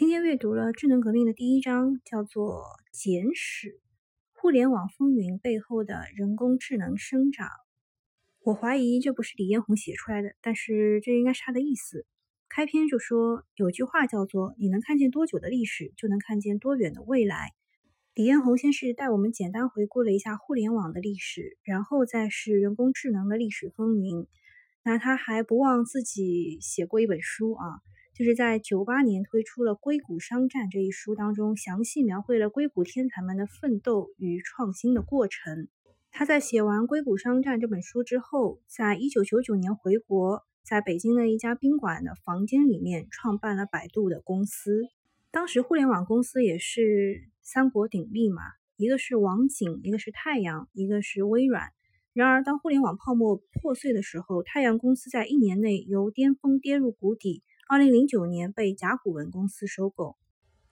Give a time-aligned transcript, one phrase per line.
[0.00, 3.78] 今天阅读了智能革命的第一章，叫做《简史：
[4.32, 7.48] 互联网风云背后的人工智能生长》。
[8.42, 12.06] 我怀疑这不是李彦宏写出来的，但是这应该是他的意思。
[12.48, 17.50] 开篇就说有句话叫做“你能看见多久的历史，就能看见多远的未来”。
[18.16, 24.26] 李彦宏先是带我们简单回顾了一下互联网的历史，然后再是人工智能的历史风云。
[24.82, 27.82] 那他还不忘自己写过一本书啊。
[28.20, 35.68] 就是在九八年推出了《硅谷商战》这一书当中，详细描绘了硅谷天才们的奋斗与创新的过程。
[36.10, 44.82] 他在写完《硅谷商战》这本书之后，在一九九九年回国，在北京的一家宾馆的房间里面创办了百度的公司。
[45.30, 48.42] 当时互联网公司也是三国鼎立嘛，
[48.76, 51.70] 一个是网景，一个是太阳，一个是微软。
[52.12, 57.42] 然而，当互联网泡沫破碎的时候，太阳公司在一年内由巅峰跌入谷底。
[57.70, 60.16] 二零零九年被甲骨文公司收购，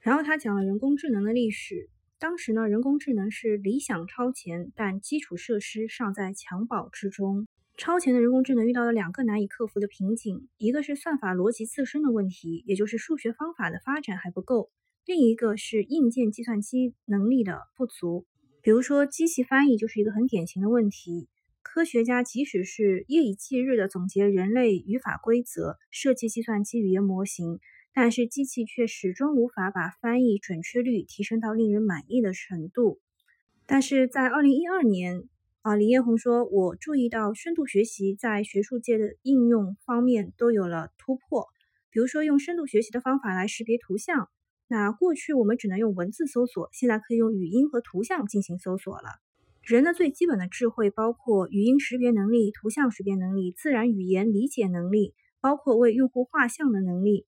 [0.00, 1.88] 然后他讲了人工智能的历史。
[2.18, 7.46] 当时呢，人工智能是理想超前，但基础设施尚在襁褓之中。
[7.76, 14.68] 超前的人工智能遇到了两个难以克服的瓶颈，一个是算法逻辑自身的问题，也就是数学方法的发展还不够；
[15.06, 18.26] 另一个是硬件计算机能力的不足。
[18.60, 21.28] 比如说，机器翻译就是一个很典型的问题。
[21.70, 27.60] 科学家即使是夜以继日地总结人类语法规则，设计计算机语言模型，
[27.92, 32.98] 但是机器却始终无法把翻译准确率提升到令人满意的程度。
[33.66, 35.28] 但是在二零一二年，
[35.60, 41.48] 啊，李彦宏说：“我注意到深度学习在学术界的应用方面都有了突破，
[41.90, 44.30] 比如说用深度学习的方法来识别图像。
[44.68, 49.20] 那过去我们只能用文字搜索，现在可以用语音和图像进行搜索了。”
[49.68, 57.26] 人的最基本的智慧包括语音识别能力、图像识别能力、自然语言理解能力，包括为用户画像的能力。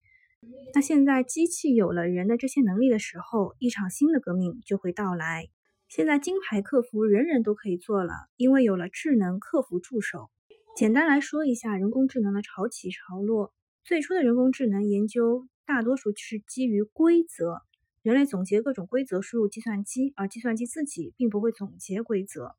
[0.73, 5.49] 那现在机器有了人的这些能力的时候，一场新的革命就会到来。
[5.91, 10.31] 现在金牌客服人人都可以做了，因为有了智能客服助手。
[10.75, 13.53] 简单来说一下人工智能的潮起潮落。
[13.85, 17.61] 最初的人工智能研究大多数是基于规则。
[18.03, 22.57] 人类总结各种规则输入计算机，而计算机自己并不会总结规则。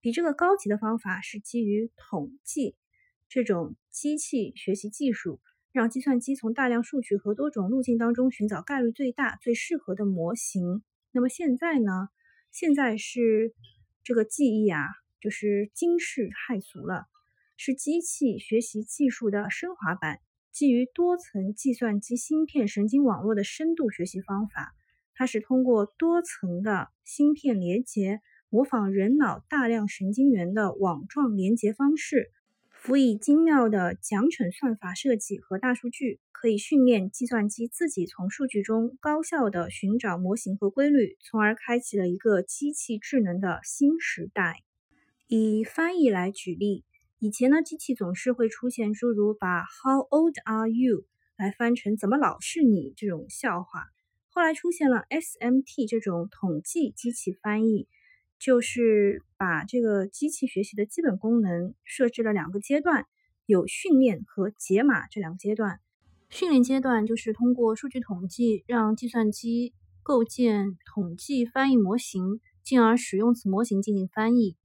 [0.00, 2.74] 比这个高级的方法是基于统计
[3.28, 5.40] 这种机器学习技术，
[5.70, 10.82] 让计算机从大量数据和多种路径当中寻找概率最大、最适合的模型。
[11.12, 12.08] 那么现在呢？
[12.50, 13.54] 现在是
[14.02, 14.88] 这个记忆啊，
[15.20, 17.06] 就是惊世骇俗了，
[17.56, 20.18] 是机器学习技术的升华版。
[20.52, 24.74] 基于多层计算机芯片神经网络的深度学习方法，
[25.14, 28.20] 它是通过多层的芯片连接，
[28.50, 32.30] 模仿人脑大量神经元的网状连接方式，
[32.68, 44.56] 辅以精妙的奖惩算法设计和大数据，可以训练计算机自己从数据中高效的寻找模型和规律，从而开启了一个机器智能的新时代。
[45.28, 46.84] 以翻译来举例。
[47.24, 51.04] 以前呢，机器总是会出现诸如把 “How old are you”
[51.36, 53.84] 来翻成“怎么老是你”这种笑话。
[54.30, 57.86] 后来出现了 SMT 这种统计机器翻译，
[58.40, 63.06] 就是把这个机器学习的基本功能设置了两个阶段，
[63.46, 65.78] 有训练和解码这两个阶段。
[66.28, 74.56] 训练阶段就是通过数据统计，让计算机构建统计翻译模型，进而使用此模型进行翻译。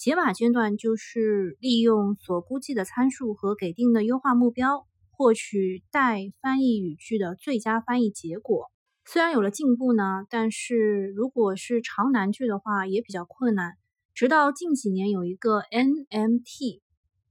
[0.00, 8.70] 解码阶段就是利用所估计的参数和给定的优化目标，获取待翻译语句的最佳翻译结果。
[9.04, 13.74] 虽然有了进步呢，但是如果是长难句的话也比较困难。
[14.14, 16.80] 直到近几年，有一个 NMT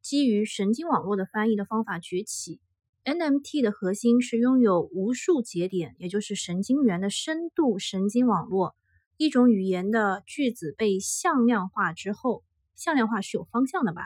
[0.04, 2.60] 基于神经网络的翻译的方法崛起。
[3.04, 8.76] NMT 的核心是拥有无数节点，也就是神经元的深度神经网络。
[9.18, 12.44] 一种语言的句子被向量化之后。
[12.80, 14.04] 向量化是有方向的吧？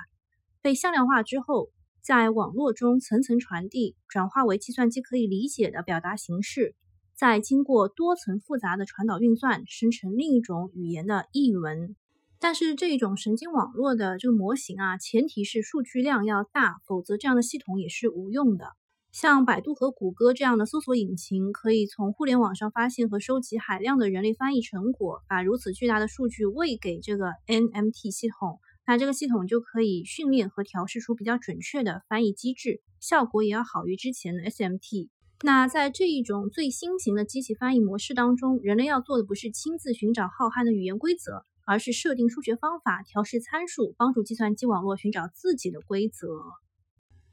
[0.64, 1.70] 被向量化之后，
[2.02, 6.76] 在网络中层层传递，转化为计算机可以理解的表达形式，
[7.16, 11.96] 再经过多层复杂的传导运算，生成另一种语言的译文。
[12.40, 18.74] 但是这一种神经网络的这个模型啊，前提是数据量要大，否则这样的系统也是无用的。
[19.14, 35.10] 像百度和谷歌这样的搜索引擎，可以从互联网上发现和收集海量的人类翻译成果，把如此巨大的数据喂给这个 NMT 系统，那这个系统就可以训练和调试出比较准确的翻译机制，效果也要好于之前的 SMT。
[35.42, 46.28] 那在这一种最新型的机器翻译模式当中，人类要做的不是亲自寻找浩瀚的语言规则，而是设定数学方法、调试参数，帮助计算机网络寻找自己的规则。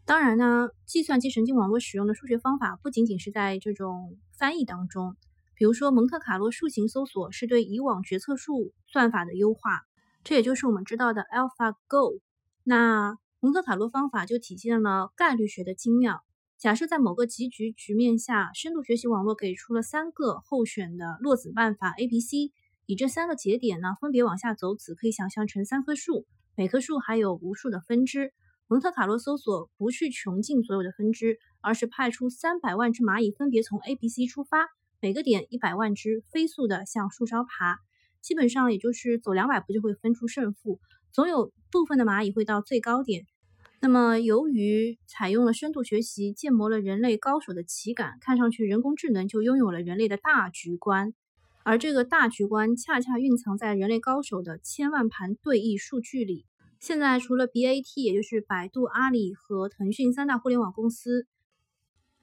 [0.05, 5.17] 当然呢，计算机神经网络使用的数学方法不仅仅是在这种翻译当中，
[5.55, 9.82] 比如说蒙特卡洛树形搜索是对以往决策树算法的优化，
[10.22, 12.20] 这也就是我们知道的 AlphaGo。
[12.62, 16.22] 那蒙特卡洛方法就体现了概率学的精妙。
[16.58, 22.52] 假设在某个棋局局面下，深度学习网络给出了三个候选的落子办法 A、B、C，
[22.84, 28.34] 以这三个节点呢分别往下走，子可以想象成三棵树，每棵树还有无数的分支。
[28.66, 34.69] 蒙特卡洛搜索不去穷尽所有的分支，而是派出三百万只蚂蚁分别从 A、B、C 出发，
[35.00, 37.78] 每个点一百万只，飞速的向树梢爬，
[38.22, 40.81] 基本上也就是走两百步就会分出胜负，
[41.12, 43.26] 总有部分的蚂蚁会到最高点。
[43.82, 51.14] 那么，由于采用了深度学习，建模了人类高手的棋感，看上去人工智能就拥有了人类的大局观，
[51.62, 56.44] 而这个大局观恰恰蕴藏在人类高手的千万盘对弈数据里。
[56.78, 61.26] 现在，除了 BAT，也就是百度、阿里和腾讯三大互联网公司，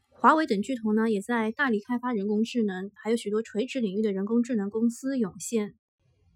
[0.10, 5.74] 华为等巨头呢，也在大力开发人工智能，还有许多垂直领域的人工智能公司涌现。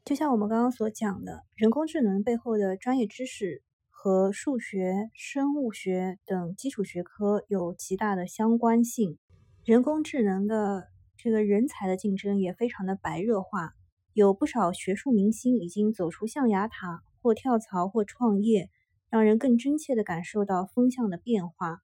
[0.04, 3.64] 就像我们刚刚所讲的，人工智能背后的专业知识。
[4.04, 9.20] 和数学、生物学等基础学科有极大的相关性。
[9.64, 10.88] 人工智能的
[11.18, 13.74] 这个人才的竞争也非常的白热化，
[14.14, 18.72] 有不少学术明星已经走出象牙塔，或跳槽或创业，
[19.12, 21.78] 让人更真切的感受到风向的变化。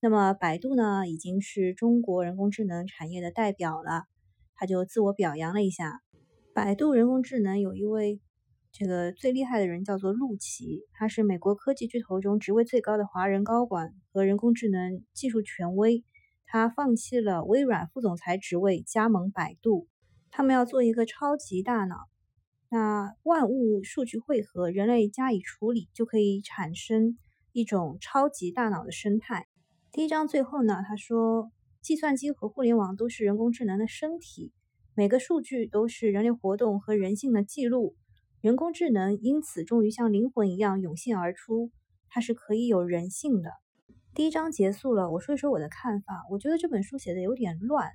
[0.00, 4.02] 那么，百度呢，已经是中国人工智能产业的代表了，
[4.56, 6.00] 他就自我表扬了一下，
[6.54, 8.20] 百度人工智能有一位。
[8.72, 16.04] 这个最厉害的人叫做陆琪，他是美国科技巨头中职位最高的华人高管和人工智能技术权威。
[16.44, 19.88] 他放弃了微软副总裁职位，加盟百度。
[20.30, 21.96] 他们要做一个超级大脑，
[22.68, 27.16] 那万物数据汇合，人类加以处理，就可以产生
[27.52, 29.46] 一种超级大脑的生态。
[29.90, 31.50] 第一章最后呢，他说，
[31.80, 34.52] 计算机和互联网都是人工智能的身体，
[34.94, 37.96] 每个数据都是人类活动和人性的记录。
[38.42, 41.70] 人工智能因此终于像灵魂一样涌现而出，
[42.10, 43.50] 它是可以有人性的。
[44.14, 46.26] 第一章结束了，我说一说我的看法。
[46.30, 47.90] 我觉得这本书写的有点乱，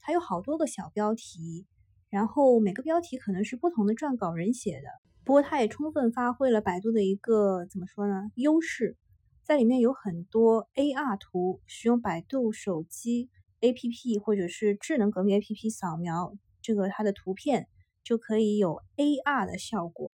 [0.00, 1.64] 它有好多个小标题，
[2.10, 4.88] 然后每个标题可能是不同的撰稿人写的。
[5.24, 8.98] 不过它也充分发挥了百度的一个怎么说呢优势，
[9.44, 13.30] 在里面有很多 AR 图，使用百度手机
[13.60, 17.66] APP 或者是智能革命 APP 扫描这个它的图片。
[18.04, 20.10] 就可以有 AR 的效果，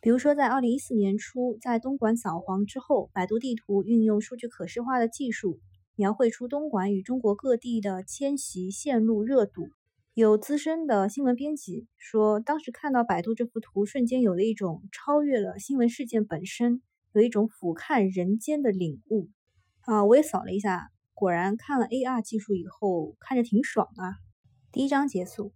[0.00, 5.58] 比如说在二零一四年初，在东莞扫黄之后，百度地图运用数据可视化的技术，
[5.96, 9.70] 描绘出东莞与中国各地的迁徙线路热度。
[10.14, 16.80] 有资深的新闻编辑说，当时看到百度这幅图，瞬间有了一种超越了新闻事件本身，
[17.12, 19.30] 有一种俯瞰人间的领悟。
[19.80, 20.91] 啊，我也扫了一下，
[21.22, 24.18] 果然看了 AR 技术以后，看着挺爽啊。
[24.72, 25.52] 第一章结束。